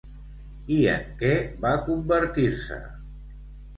[0.77, 1.29] I en què
[1.67, 2.81] va convertir-se?